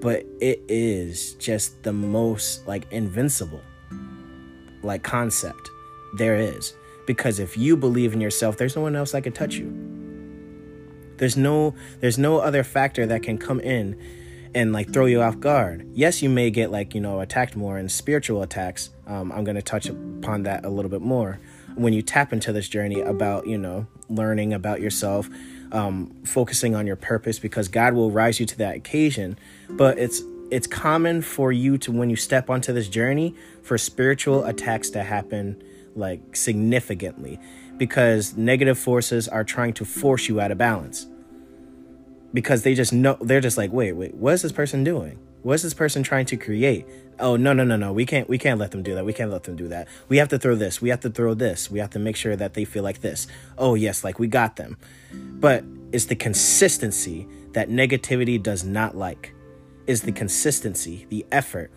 but 0.00 0.24
it 0.40 0.62
is 0.68 1.34
just 1.34 1.82
the 1.82 1.92
most 1.92 2.66
like 2.66 2.90
invincible 2.90 3.60
like 4.82 5.02
concept 5.02 5.70
there 6.16 6.36
is 6.36 6.74
because 7.06 7.38
if 7.38 7.56
you 7.56 7.76
believe 7.76 8.12
in 8.12 8.20
yourself, 8.20 8.56
there's 8.56 8.76
no 8.76 8.82
one 8.82 8.96
else 8.96 9.12
that 9.12 9.22
can 9.22 9.32
touch 9.32 9.54
you. 9.56 9.72
There's 11.18 11.36
no 11.36 11.74
there's 12.00 12.18
no 12.18 12.38
other 12.38 12.62
factor 12.62 13.06
that 13.06 13.22
can 13.22 13.38
come 13.38 13.60
in 13.60 13.98
and 14.56 14.72
like 14.72 14.90
throw 14.90 15.04
you 15.04 15.20
off 15.20 15.38
guard. 15.38 15.86
Yes, 15.92 16.22
you 16.22 16.30
may 16.30 16.50
get 16.50 16.70
like, 16.70 16.94
you 16.94 17.00
know, 17.00 17.20
attacked 17.20 17.56
more 17.56 17.78
in 17.78 17.90
spiritual 17.90 18.40
attacks. 18.40 18.88
Um, 19.06 19.30
I'm 19.30 19.44
going 19.44 19.56
to 19.56 19.62
touch 19.62 19.86
upon 19.86 20.44
that 20.44 20.64
a 20.64 20.70
little 20.70 20.90
bit 20.90 21.02
more 21.02 21.38
when 21.74 21.92
you 21.92 22.00
tap 22.00 22.32
into 22.32 22.54
this 22.54 22.66
journey 22.66 23.02
about, 23.02 23.46
you 23.46 23.58
know, 23.58 23.86
learning 24.08 24.54
about 24.54 24.80
yourself, 24.80 25.28
um, 25.72 26.10
focusing 26.24 26.74
on 26.74 26.86
your 26.86 26.96
purpose 26.96 27.38
because 27.38 27.68
God 27.68 27.92
will 27.92 28.10
rise 28.10 28.40
you 28.40 28.46
to 28.46 28.56
that 28.58 28.76
occasion. 28.76 29.38
But 29.68 29.98
it's 29.98 30.22
it's 30.50 30.66
common 30.66 31.20
for 31.20 31.52
you 31.52 31.76
to 31.76 31.92
when 31.92 32.08
you 32.08 32.16
step 32.16 32.48
onto 32.48 32.72
this 32.72 32.88
journey 32.88 33.34
for 33.62 33.76
spiritual 33.76 34.44
attacks 34.44 34.88
to 34.90 35.02
happen 35.02 35.62
like 35.94 36.34
significantly 36.34 37.38
because 37.76 38.36
negative 38.36 38.78
forces 38.78 39.28
are 39.28 39.44
trying 39.44 39.74
to 39.74 39.84
force 39.84 40.28
you 40.28 40.40
out 40.40 40.50
of 40.50 40.56
balance 40.56 41.08
because 42.36 42.64
they 42.64 42.74
just 42.74 42.92
know 42.92 43.16
they're 43.22 43.40
just 43.40 43.56
like 43.56 43.72
wait 43.72 43.94
wait 43.94 44.14
what 44.14 44.34
is 44.34 44.42
this 44.42 44.52
person 44.52 44.84
doing? 44.84 45.18
What's 45.42 45.62
this 45.62 45.72
person 45.72 46.02
trying 46.02 46.26
to 46.26 46.36
create? 46.36 46.86
Oh 47.18 47.36
no 47.36 47.54
no 47.54 47.64
no 47.64 47.76
no 47.76 47.94
we 47.94 48.04
can't 48.04 48.28
we 48.28 48.36
can't 48.36 48.60
let 48.60 48.72
them 48.72 48.82
do 48.82 48.94
that. 48.94 49.06
We 49.06 49.14
can't 49.14 49.30
let 49.30 49.44
them 49.44 49.56
do 49.56 49.68
that. 49.68 49.88
We 50.10 50.18
have 50.18 50.28
to 50.28 50.38
throw 50.38 50.54
this 50.54 50.82
we 50.82 50.90
have 50.90 51.00
to 51.00 51.10
throw 51.10 51.32
this. 51.32 51.70
We 51.70 51.78
have 51.78 51.88
to 51.90 51.98
make 51.98 52.14
sure 52.14 52.36
that 52.36 52.52
they 52.52 52.66
feel 52.66 52.82
like 52.82 53.00
this. 53.00 53.26
Oh 53.56 53.74
yes 53.74 54.04
like 54.04 54.18
we 54.18 54.26
got 54.26 54.56
them. 54.56 54.76
But 55.14 55.64
it's 55.92 56.04
the 56.04 56.14
consistency 56.14 57.26
that 57.52 57.70
negativity 57.70 58.40
does 58.40 58.64
not 58.64 58.94
like. 58.94 59.32
Is 59.86 60.02
the 60.02 60.12
consistency 60.12 61.06
the 61.08 61.24
effort 61.32 61.70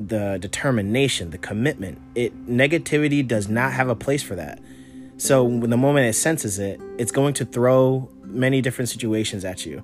the 0.00 0.38
determination 0.40 1.28
the 1.28 1.38
commitment. 1.38 2.00
It 2.14 2.46
negativity 2.48 3.26
does 3.26 3.48
not 3.48 3.72
have 3.74 3.90
a 3.90 3.94
place 3.94 4.22
for 4.22 4.34
that. 4.36 4.62
So 5.18 5.44
when 5.44 5.68
the 5.68 5.76
moment 5.76 6.06
it 6.06 6.14
senses 6.14 6.58
it 6.58 6.80
it's 6.96 7.12
going 7.12 7.34
to 7.34 7.44
throw 7.44 8.08
many 8.24 8.62
different 8.62 8.88
situations 8.88 9.44
at 9.44 9.66
you 9.66 9.82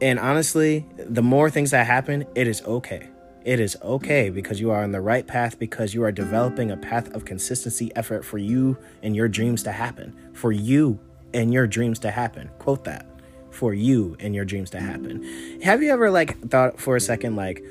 and 0.00 0.18
honestly, 0.18 0.86
the 0.96 1.22
more 1.22 1.50
things 1.50 1.72
that 1.72 1.86
happen, 1.86 2.26
it 2.34 2.46
is 2.46 2.62
okay. 2.62 3.08
It 3.44 3.60
is 3.60 3.76
okay 3.82 4.30
because 4.30 4.60
you 4.60 4.70
are 4.70 4.82
on 4.82 4.92
the 4.92 5.00
right 5.00 5.26
path 5.26 5.58
because 5.58 5.94
you 5.94 6.02
are 6.04 6.12
developing 6.12 6.70
a 6.70 6.76
path 6.76 7.10
of 7.14 7.24
consistency 7.24 7.90
effort 7.96 8.24
for 8.24 8.38
you 8.38 8.76
and 9.02 9.16
your 9.16 9.28
dreams 9.28 9.62
to 9.62 9.72
happen. 9.72 10.14
For 10.34 10.52
you 10.52 10.98
and 11.32 11.52
your 11.52 11.66
dreams 11.66 11.98
to 12.00 12.10
happen. 12.10 12.50
Quote 12.58 12.84
that. 12.84 13.06
For 13.50 13.72
you 13.72 14.16
and 14.20 14.34
your 14.34 14.44
dreams 14.44 14.70
to 14.70 14.80
happen. 14.80 15.60
Have 15.62 15.82
you 15.82 15.90
ever 15.90 16.10
like 16.10 16.38
thought 16.50 16.78
for 16.78 16.96
a 16.96 17.00
second 17.00 17.36
like 17.36 17.64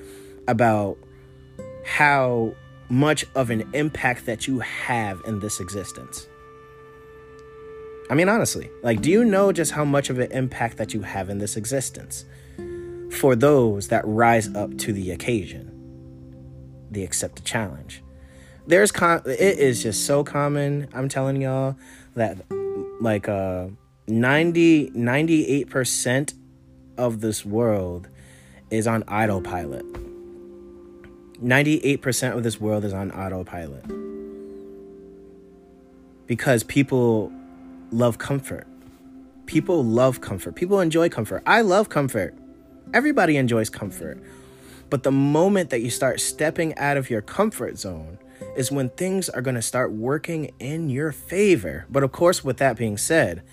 about 0.47 0.97
how 1.85 2.53
much 2.89 3.25
of 3.35 3.49
an 3.49 3.69
impact 3.73 4.25
that 4.25 4.47
you 4.47 4.59
have 4.59 5.21
in 5.25 5.39
this 5.39 5.59
existence? 5.59 6.27
I 8.09 8.15
mean, 8.15 8.27
honestly, 8.27 8.69
like, 8.81 9.01
do 9.01 9.11
you 9.11 9.23
know 9.23 9.51
just 9.51 9.71
how 9.71 9.85
much 9.85 10.09
of 10.09 10.17
an 10.19 10.31
impact 10.31 10.77
that 10.77 10.93
you 10.93 11.01
have 11.01 11.29
in 11.29 11.37
this 11.37 11.55
existence 11.55 12.25
for 13.11 13.35
those 13.35 13.89
that 13.89 14.03
rise 14.05 14.53
up 14.55 14.75
to 14.79 14.93
the 14.93 15.11
occasion? 15.11 15.71
They 16.89 17.03
accept 17.03 17.35
the 17.35 17.43
challenge. 17.43 18.03
There's 18.65 18.91
con, 18.91 19.21
it 19.25 19.59
is 19.59 19.83
just 19.83 20.05
so 20.05 20.23
common. 20.23 20.87
I'm 20.93 21.07
telling 21.07 21.41
y'all 21.41 21.75
that 22.15 22.37
like 22.99 23.29
uh 23.29 23.67
90 24.07 24.91
98% 24.91 26.33
of 26.97 27.21
this 27.21 27.45
world 27.45 28.09
is 28.71 28.87
on 28.87 29.03
autopilot. 29.03 29.85
98% 31.43 32.35
of 32.35 32.43
this 32.43 32.59
world 32.59 32.83
is 32.83 32.93
on 32.93 33.11
autopilot. 33.11 33.85
Because 36.27 36.63
people 36.63 37.31
love 37.91 38.17
comfort. 38.17 38.67
People 39.45 39.83
love 39.83 40.21
comfort. 40.21 40.55
People 40.55 40.79
enjoy 40.79 41.09
comfort. 41.09 41.43
I 41.45 41.61
love 41.61 41.89
comfort. 41.89 42.35
Everybody 42.93 43.37
enjoys 43.37 43.69
comfort. 43.69 44.21
But 44.89 45.03
the 45.03 45.11
moment 45.11 45.69
that 45.69 45.81
you 45.81 45.89
start 45.89 46.19
stepping 46.19 46.75
out 46.77 46.97
of 46.97 47.09
your 47.09 47.21
comfort 47.21 47.77
zone 47.77 48.17
is 48.55 48.71
when 48.71 48.89
things 48.89 49.29
are 49.29 49.41
going 49.41 49.55
to 49.55 49.61
start 49.61 49.91
working 49.91 50.51
in 50.59 50.89
your 50.89 51.11
favor. 51.11 51.85
But 51.89 52.03
of 52.03 52.11
course, 52.11 52.43
with 52.43 52.57
that 52.57 52.77
being 52.77 52.97
said, 52.97 53.43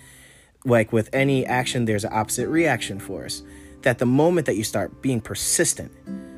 like 0.65 0.91
with 0.91 1.09
any 1.13 1.45
action, 1.45 1.85
there's 1.85 2.03
an 2.03 2.13
opposite 2.13 2.47
reaction 2.47 2.99
force. 2.99 3.43
That 3.81 3.99
the 3.99 4.05
moment 4.05 4.47
that 4.47 4.55
you 4.55 4.63
start 4.63 5.01
being 5.01 5.21
persistent, 5.21 5.91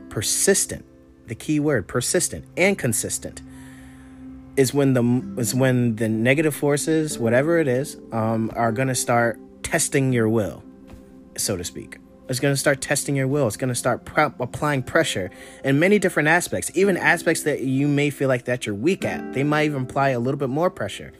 persistent, 0.10 0.86
the 1.28 1.36
key 1.36 1.60
word, 1.60 1.88
persistent 1.88 2.46
and 2.58 2.78
consistent, 2.78 3.42
is 4.60 4.74
when 4.74 4.92
the 4.92 5.42
is 5.42 5.56
when 5.56 5.96
the 5.96 6.10
negative 6.10 6.54
forces, 6.54 7.18
whatever 7.18 7.60
it 7.60 7.68
is, 7.68 7.96
um, 8.12 8.52
are 8.58 8.74
gonna 8.74 8.94
start 8.94 9.40
testing 9.64 10.12
your 10.12 10.28
will, 10.28 10.62
so 11.38 11.56
to 11.56 11.64
speak. 11.64 11.98
It's 12.28 12.42
gonna 12.42 12.58
start 12.58 12.82
testing 12.82 13.16
your 13.16 13.28
will. 13.30 13.48
It's 13.48 13.56
gonna 13.56 13.74
start 13.74 14.06
applying 14.18 14.84
pressure 14.84 15.32
in 15.64 15.80
many 15.80 15.98
different 15.98 16.28
aspects, 16.28 16.72
even 16.76 16.98
aspects 16.98 17.44
that 17.44 17.62
you 17.62 17.88
may 17.88 18.10
feel 18.10 18.28
like 18.28 18.44
that 18.46 18.66
you're 18.66 18.76
weak 18.76 19.06
at. 19.06 19.32
They 19.32 19.46
might 19.46 19.64
even 19.64 19.84
apply 19.84 20.10
a 20.10 20.20
little 20.20 20.38
bit 20.38 20.50
more 20.50 20.70
pressure. 20.70 21.14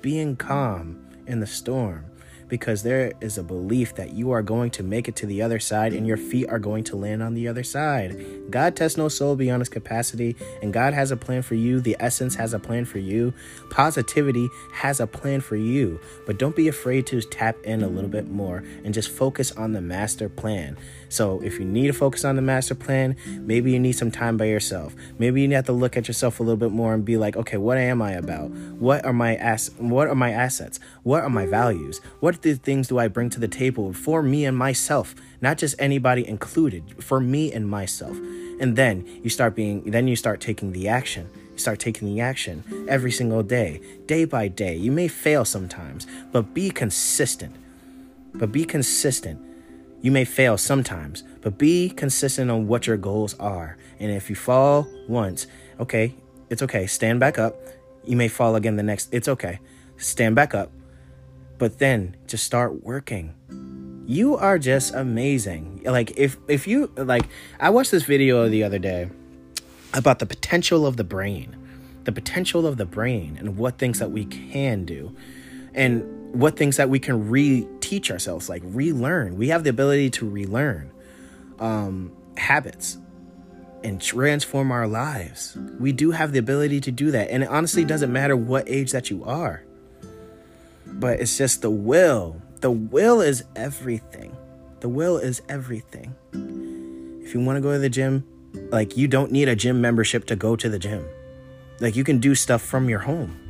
Being 0.00 0.34
calm 0.34 0.96
in 1.26 1.40
the 1.40 1.46
storm, 1.46 2.06
because 2.48 2.82
there 2.82 3.12
is 3.20 3.38
a 3.38 3.42
belief 3.42 3.94
that 3.94 4.12
you 4.12 4.30
are 4.30 4.42
going 4.42 4.70
to 4.72 4.82
make 4.82 5.08
it 5.08 5.16
to 5.16 5.26
the 5.26 5.42
other 5.42 5.58
side 5.58 5.92
and 5.92 6.06
your 6.06 6.16
feet 6.16 6.48
are 6.48 6.58
going 6.58 6.84
to 6.84 6.96
land 6.96 7.22
on 7.22 7.34
the 7.34 7.46
other 7.46 7.62
side. 7.62 8.50
God 8.50 8.74
tests 8.74 8.96
no 8.96 9.08
soul 9.08 9.36
beyond 9.36 9.60
his 9.60 9.68
capacity, 9.68 10.36
and 10.62 10.72
God 10.72 10.94
has 10.94 11.10
a 11.10 11.16
plan 11.16 11.42
for 11.42 11.54
you. 11.54 11.80
The 11.80 11.96
essence 12.00 12.34
has 12.36 12.54
a 12.54 12.58
plan 12.58 12.84
for 12.84 12.98
you. 12.98 13.34
Positivity 13.70 14.48
has 14.72 15.00
a 15.00 15.06
plan 15.06 15.40
for 15.40 15.56
you. 15.56 16.00
But 16.26 16.38
don't 16.38 16.56
be 16.56 16.68
afraid 16.68 17.06
to 17.08 17.20
tap 17.20 17.56
in 17.64 17.82
a 17.82 17.88
little 17.88 18.10
bit 18.10 18.28
more 18.28 18.64
and 18.84 18.94
just 18.94 19.10
focus 19.10 19.52
on 19.52 19.72
the 19.72 19.80
master 19.80 20.28
plan. 20.28 20.76
So 21.08 21.40
if 21.42 21.58
you 21.58 21.64
need 21.64 21.86
to 21.86 21.92
focus 21.92 22.24
on 22.24 22.36
the 22.36 22.42
master 22.42 22.74
plan, 22.74 23.16
maybe 23.26 23.72
you 23.72 23.78
need 23.78 23.92
some 23.92 24.10
time 24.10 24.36
by 24.36 24.46
yourself. 24.46 24.94
Maybe 25.18 25.42
you 25.42 25.50
have 25.54 25.66
to 25.66 25.72
look 25.72 25.96
at 25.96 26.06
yourself 26.06 26.40
a 26.40 26.42
little 26.42 26.56
bit 26.56 26.70
more 26.70 26.94
and 26.94 27.04
be 27.04 27.16
like, 27.16 27.36
okay, 27.36 27.56
what 27.56 27.78
am 27.78 28.02
I 28.02 28.12
about? 28.12 28.50
What 28.50 29.04
are 29.04 29.12
my 29.12 29.36
ass 29.36 29.70
what 29.78 30.08
are 30.08 30.14
my 30.14 30.30
assets? 30.32 30.78
What 31.02 31.22
are 31.22 31.30
my 31.30 31.46
values? 31.46 32.00
What 32.20 32.36
things 32.36 32.88
do 32.88 32.98
I 32.98 33.08
bring 33.08 33.30
to 33.30 33.40
the 33.40 33.48
table 33.48 33.92
for 33.92 34.22
me 34.22 34.44
and 34.44 34.56
myself? 34.56 35.14
Not 35.40 35.58
just 35.58 35.76
anybody 35.78 36.26
included, 36.26 37.02
for 37.02 37.20
me 37.20 37.52
and 37.52 37.68
myself. 37.68 38.16
And 38.60 38.76
then 38.76 39.06
you 39.22 39.30
start 39.30 39.54
being 39.54 39.90
then 39.90 40.08
you 40.08 40.16
start 40.16 40.40
taking 40.40 40.72
the 40.72 40.88
action 40.88 41.30
You 41.52 41.58
start 41.58 41.80
taking 41.80 42.14
the 42.14 42.20
action 42.20 42.62
every 42.88 43.10
single 43.10 43.42
day, 43.42 43.80
day 44.06 44.24
by 44.24 44.48
day. 44.48 44.76
You 44.76 44.92
may 44.92 45.08
fail 45.08 45.44
sometimes, 45.44 46.06
but 46.32 46.54
be 46.54 46.70
consistent. 46.70 47.56
But 48.34 48.52
be 48.52 48.64
consistent. 48.64 49.40
You 50.00 50.12
may 50.12 50.24
fail 50.24 50.56
sometimes, 50.56 51.24
but 51.40 51.58
be 51.58 51.90
consistent 51.90 52.50
on 52.50 52.68
what 52.68 52.86
your 52.86 52.96
goals 52.96 53.34
are. 53.40 53.76
And 53.98 54.10
if 54.12 54.30
you 54.30 54.36
fall 54.36 54.86
once, 55.08 55.46
okay, 55.80 56.14
it's 56.50 56.62
okay. 56.62 56.86
Stand 56.86 57.20
back 57.20 57.38
up. 57.38 57.56
You 58.04 58.16
may 58.16 58.28
fall 58.28 58.54
again 58.56 58.76
the 58.76 58.82
next. 58.82 59.08
It's 59.12 59.28
okay. 59.28 59.58
Stand 59.96 60.34
back 60.36 60.54
up. 60.54 60.70
But 61.58 61.78
then 61.78 62.16
just 62.26 62.44
start 62.44 62.84
working. 62.84 63.34
you 64.06 64.36
are 64.36 64.58
just 64.58 64.94
amazing. 64.94 65.82
Like 65.84 66.12
if 66.16 66.38
if 66.48 66.66
you 66.66 66.90
like 66.96 67.28
I 67.60 67.68
watched 67.70 67.90
this 67.90 68.04
video 68.04 68.48
the 68.48 68.64
other 68.64 68.78
day 68.78 69.10
about 69.92 70.18
the 70.18 70.26
potential 70.26 70.86
of 70.86 70.96
the 70.96 71.04
brain. 71.04 71.54
The 72.04 72.12
potential 72.12 72.66
of 72.66 72.78
the 72.78 72.86
brain 72.86 73.36
and 73.38 73.58
what 73.58 73.76
things 73.78 73.98
that 73.98 74.10
we 74.10 74.24
can 74.24 74.86
do. 74.86 75.14
And 75.74 76.32
what 76.32 76.56
things 76.56 76.76
that 76.78 76.88
we 76.88 76.98
can 76.98 77.28
re-teach 77.88 78.10
ourselves, 78.10 78.48
like 78.48 78.62
relearn. 78.64 79.36
We 79.36 79.48
have 79.48 79.64
the 79.64 79.70
ability 79.70 80.10
to 80.10 80.28
relearn 80.28 80.90
um, 81.58 82.12
habits 82.36 82.98
and 83.82 84.00
transform 84.00 84.70
our 84.72 84.86
lives. 84.86 85.56
We 85.78 85.92
do 85.92 86.10
have 86.10 86.32
the 86.32 86.38
ability 86.38 86.80
to 86.82 86.90
do 86.90 87.10
that. 87.12 87.30
And 87.30 87.42
it 87.42 87.48
honestly 87.48 87.84
doesn't 87.84 88.12
matter 88.12 88.36
what 88.36 88.68
age 88.68 88.92
that 88.92 89.10
you 89.10 89.24
are. 89.24 89.64
But 90.86 91.20
it's 91.20 91.38
just 91.38 91.62
the 91.62 91.70
will. 91.70 92.42
The 92.60 92.70
will 92.70 93.20
is 93.20 93.44
everything. 93.56 94.36
The 94.80 94.88
will 94.88 95.16
is 95.16 95.40
everything. 95.48 96.14
If 97.22 97.34
you 97.34 97.40
want 97.40 97.56
to 97.56 97.60
go 97.60 97.72
to 97.72 97.78
the 97.78 97.88
gym, 97.88 98.24
like 98.70 98.96
you 98.96 99.08
don't 99.08 99.32
need 99.32 99.48
a 99.48 99.56
gym 99.56 99.80
membership 99.80 100.26
to 100.26 100.36
go 100.36 100.56
to 100.56 100.68
the 100.68 100.78
gym. 100.78 101.04
Like 101.80 101.96
you 101.96 102.04
can 102.04 102.18
do 102.18 102.34
stuff 102.34 102.62
from 102.62 102.88
your 102.88 103.00
home. 103.00 103.47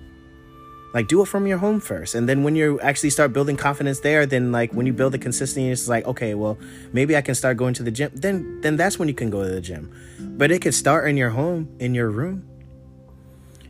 Like 0.95 1.07
do 1.07 1.23
it 1.23 1.27
from 1.27 1.47
your 1.47 1.59
home 1.59 1.81
first. 1.81 2.15
And 2.15 2.29
then 2.29 2.43
when 2.43 2.57
you 2.57 2.81
actually 2.81 3.11
start 3.11 3.33
building 3.33 3.57
confidence 3.57 4.01
there, 4.01 4.25
then 4.25 4.53
like 4.53 4.73
when 4.73 4.87
you 4.87 4.93
build 4.93 5.13
the 5.13 5.19
consistency, 5.19 5.69
it's 5.69 5.89
like, 5.89 6.07
okay, 6.07 6.35
well, 6.35 6.59
maybe 6.93 7.17
I 7.17 7.21
can 7.21 7.35
start 7.35 7.57
going 7.57 7.75
to 7.75 7.83
the 7.83 7.91
gym. 7.91 8.11
Then 8.15 8.61
then 8.63 8.77
that's 8.77 8.99
when 8.99 9.09
you 9.09 9.15
can 9.15 9.29
go 9.29 9.43
to 9.43 9.51
the 9.51 9.61
gym. 9.61 9.93
But 10.19 10.51
it 10.51 10.63
could 10.63 10.75
start 10.75 11.09
in 11.09 11.17
your 11.17 11.31
home, 11.31 11.69
in 11.79 11.95
your 11.95 12.11
room. 12.11 12.49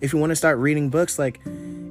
If 0.01 0.13
you 0.13 0.19
want 0.21 0.31
to 0.31 0.37
start 0.37 0.59
reading 0.59 0.91
books, 0.91 1.19
like 1.19 1.41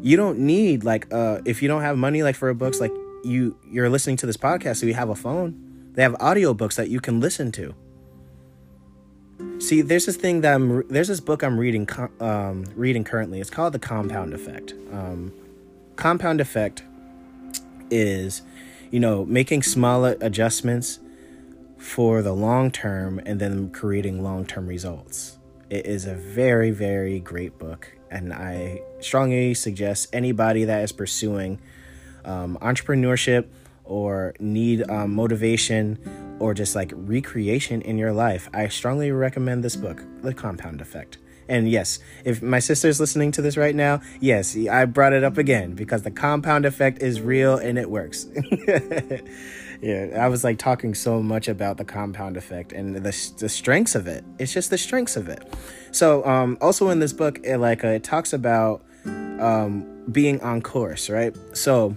you 0.02 0.16
don't 0.16 0.40
need 0.40 0.84
like 0.84 1.12
uh 1.14 1.42
if 1.44 1.62
you 1.62 1.68
don't 1.68 1.82
have 1.82 1.98
money 1.98 2.24
like 2.24 2.36
for 2.36 2.54
books, 2.54 2.80
like 2.80 2.94
you 3.24 3.58
you're 3.70 3.90
listening 3.90 4.16
to 4.18 4.26
this 4.26 4.38
podcast, 4.38 4.78
so 4.78 4.86
you 4.86 4.94
have 4.94 5.10
a 5.10 5.16
phone. 5.16 5.92
They 5.94 6.04
have 6.04 6.14
audiobooks 6.14 6.76
that 6.76 6.90
you 6.90 7.02
can 7.02 7.20
listen 7.20 7.52
to. 7.54 7.74
See, 9.60 9.82
there's 9.82 10.06
this 10.06 10.18
thing 10.18 10.42
that 10.42 10.54
I'm 10.54 10.88
there's 10.88 11.08
this 11.08 11.20
book 11.20 11.44
I'm 11.44 11.60
reading 11.60 11.88
um, 12.20 12.66
reading 12.76 13.04
currently. 13.04 13.40
It's 13.40 13.50
called 13.50 13.74
The 13.74 13.80
Compound 13.80 14.34
Effect. 14.34 14.74
Um, 14.92 15.34
compound 15.96 16.40
effect 16.40 16.84
is, 17.90 18.44
you 18.92 19.00
know, 19.00 19.26
making 19.26 19.64
smaller 19.64 20.16
adjustments 20.22 21.00
for 21.78 22.22
the 22.22 22.34
long 22.34 22.72
term 22.72 23.20
and 23.26 23.40
then 23.40 23.70
creating 23.70 24.24
long 24.24 24.46
term 24.46 24.68
results. 24.68 25.38
It 25.70 25.86
is 25.86 26.06
a 26.06 26.16
very 26.16 26.72
very 26.72 27.20
great 27.20 27.58
book, 27.58 27.98
and 28.10 28.34
I 28.34 28.82
strongly 29.02 29.54
suggest 29.54 30.10
anybody 30.14 30.66
that 30.66 30.84
is 30.84 30.92
pursuing 30.92 31.60
um, 32.26 32.58
entrepreneurship 32.62 33.48
or 33.88 34.34
need 34.40 34.90
um, 34.90 35.14
motivation 35.14 35.98
or 36.40 36.54
just 36.54 36.76
like 36.76 36.92
recreation 36.96 37.82
in 37.82 37.98
your 37.98 38.14
life, 38.14 38.50
I 38.54 38.68
strongly 38.68 39.12
recommend 39.12 39.64
this 39.64 39.76
book, 39.76 40.04
The 40.22 40.34
Compound 40.34 40.82
Effect. 40.82 41.18
And 41.50 41.70
yes, 41.70 42.00
if 42.26 42.42
my 42.42 42.60
sister's 42.60 43.00
listening 43.00 43.32
to 43.34 43.42
this 43.42 43.58
right 43.58 43.76
now, 43.76 44.02
yes, 44.20 44.56
I 44.56 44.86
brought 44.86 45.14
it 45.14 45.24
up 45.24 45.38
again 45.38 45.74
because 45.74 46.04
the 46.04 46.12
compound 46.12 46.66
effect 46.66 47.02
is 47.02 47.22
real 47.22 47.58
and 47.58 47.78
it 47.78 47.90
works. 47.90 48.28
yeah, 49.82 50.18
I 50.20 50.28
was 50.28 50.44
like 50.44 50.58
talking 50.58 50.94
so 50.94 51.22
much 51.22 51.48
about 51.48 51.78
the 51.78 51.86
compound 51.86 52.38
effect 52.38 52.74
and 52.74 52.96
the, 52.96 53.32
the 53.38 53.50
strengths 53.50 53.96
of 53.96 54.08
it. 54.08 54.26
It's 54.40 54.54
just 54.54 54.70
the 54.70 54.78
strengths 54.78 55.16
of 55.16 55.30
it. 55.30 55.54
So, 55.92 56.26
um, 56.26 56.58
also 56.62 56.90
in 56.90 57.00
this 57.00 57.14
book, 57.14 57.40
it 57.44 57.58
like 57.58 57.84
uh, 57.84 57.90
it 57.90 58.04
talks 58.04 58.34
about 58.34 58.84
um, 59.06 60.04
being 60.12 60.42
on 60.42 60.62
course, 60.62 61.10
right? 61.10 61.36
So, 61.54 61.96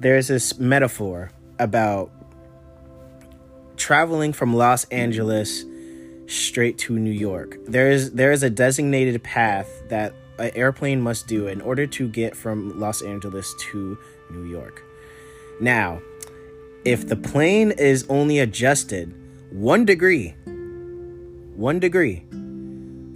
there's 0.00 0.28
this 0.28 0.58
metaphor 0.58 1.30
about 1.58 2.10
traveling 3.76 4.32
from 4.32 4.54
Los 4.54 4.84
Angeles 4.84 5.64
straight 6.26 6.78
to 6.78 6.98
New 6.98 7.10
York. 7.10 7.56
There 7.66 7.90
is 7.90 8.12
there 8.12 8.30
is 8.30 8.42
a 8.42 8.50
designated 8.50 9.22
path 9.22 9.68
that 9.88 10.14
an 10.38 10.52
airplane 10.54 11.00
must 11.00 11.26
do 11.26 11.48
in 11.48 11.60
order 11.60 11.86
to 11.86 12.08
get 12.08 12.36
from 12.36 12.78
Los 12.78 13.02
Angeles 13.02 13.54
to 13.70 13.98
New 14.30 14.44
York. 14.44 14.82
Now, 15.60 16.00
if 16.84 17.08
the 17.08 17.16
plane 17.16 17.72
is 17.72 18.06
only 18.08 18.38
adjusted 18.38 19.12
1 19.50 19.84
degree 19.84 20.34
1 21.56 21.80
degree 21.80 22.24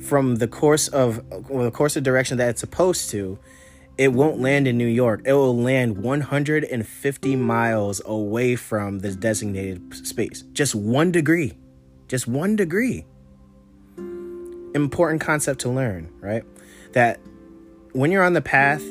from 0.01 0.37
the 0.37 0.49
course 0.49 0.89
of 0.89 1.23
the 1.49 1.71
course 1.71 1.97
of 1.97 2.03
direction 2.03 2.39
that 2.39 2.49
it's 2.49 2.61
supposed 2.61 3.11
to, 3.11 3.39
it 3.99 4.13
won't 4.13 4.41
land 4.41 4.67
in 4.67 4.79
New 4.79 4.87
York. 4.87 5.23
It 5.25 5.33
will 5.35 5.57
land 5.57 5.99
150 5.99 7.37
miles 7.37 8.01
away 8.05 8.57
from 8.57 9.01
the 9.01 9.15
designated 9.15 10.07
space. 10.07 10.43
Just 10.53 10.75
one 10.75 11.13
degree. 11.13 11.53
Just 12.09 12.27
one 12.27 12.57
degree. 12.57 13.05
Important 14.75 15.21
concept 15.21 15.61
to 15.61 15.69
learn, 15.69 16.11
right? 16.21 16.45
That 16.93 17.21
when 17.93 18.11
you're 18.11 18.25
on 18.25 18.33
the 18.33 18.43
path, 18.43 18.83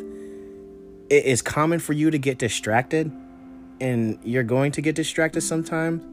it 1.09 1.25
is 1.25 1.41
common 1.41 1.79
for 1.79 1.93
you 1.93 2.11
to 2.11 2.17
get 2.17 2.37
distracted, 2.37 3.11
and 3.79 4.19
you're 4.23 4.43
going 4.43 4.71
to 4.73 4.81
get 4.81 4.95
distracted 4.95 5.41
sometimes, 5.41 6.05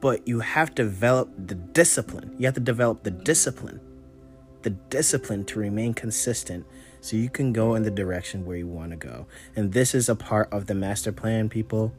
but 0.00 0.26
you 0.26 0.40
have 0.40 0.74
to 0.76 0.82
develop 0.82 1.30
the 1.36 1.54
discipline. 1.54 2.34
You 2.38 2.46
have 2.46 2.54
to 2.54 2.60
develop 2.60 3.02
the 3.02 3.10
discipline. 3.10 3.80
The 4.62 4.70
discipline 4.70 5.44
to 5.46 5.58
remain 5.58 5.92
consistent 5.94 6.66
so 7.00 7.16
you 7.16 7.30
can 7.30 7.52
go 7.52 7.74
in 7.74 7.82
the 7.82 7.90
direction 7.90 8.44
where 8.44 8.56
you 8.56 8.66
want 8.66 8.90
to 8.90 8.96
go. 8.96 9.26
And 9.56 9.72
this 9.72 9.94
is 9.94 10.08
a 10.08 10.14
part 10.14 10.52
of 10.52 10.66
the 10.66 10.74
master 10.74 11.12
plan, 11.12 11.48
people. 11.48 11.92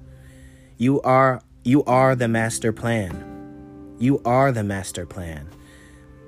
You 0.77 1.01
are 1.01 1.41
you 1.63 1.83
are 1.83 2.15
the 2.15 2.27
master 2.27 2.71
plan. 2.73 3.95
You 3.99 4.21
are 4.25 4.51
the 4.51 4.63
master 4.63 5.05
plan. 5.05 5.47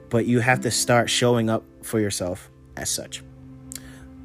But 0.09 0.25
you 0.27 0.41
have 0.41 0.61
to 0.61 0.71
start 0.71 1.09
showing 1.09 1.49
up 1.49 1.63
for 1.81 1.99
yourself 1.99 2.49
as 2.77 2.89
such. 2.89 3.23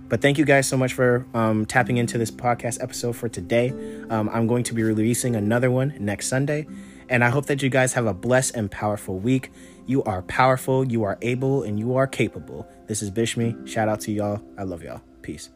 But 0.09 0.23
thank 0.23 0.39
you 0.39 0.45
guys 0.45 0.67
so 0.67 0.77
much 0.77 0.95
for 0.95 1.27
um, 1.35 1.67
tapping 1.67 1.99
into 1.99 2.17
this 2.17 2.31
podcast 2.31 2.83
episode 2.83 3.17
for 3.17 3.29
today. 3.29 3.71
Um, 4.09 4.29
I'm 4.31 4.47
going 4.47 4.65
to 4.65 4.75
be 4.75 4.83
releasing 4.83 5.37
another 5.37 5.71
one 5.71 5.95
next 5.99 6.29
Sunday. 6.29 6.67
And 7.11 7.25
I 7.25 7.31
hope 7.31 7.47
that 7.47 7.63
you 7.63 7.71
guys 7.71 7.95
have 7.95 8.07
a 8.07 8.15
blessed 8.15 8.55
and 8.55 8.71
powerful 8.71 9.19
week. 9.19 9.51
You 9.87 10.03
are 10.05 10.23
powerful, 10.23 10.85
you 10.87 11.05
are 11.05 11.19
able, 11.23 11.63
and 11.63 11.79
you 11.79 11.97
are 11.97 12.07
capable. 12.07 12.69
This 12.89 13.03
is 13.03 13.11
Bishme. 13.11 13.67
Shout 13.69 13.89
out 13.89 14.01
to 14.01 14.13
y'all. 14.13 14.41
I 14.57 14.63
love 14.63 14.83
y'all. 14.83 15.03
Peace. 15.21 15.51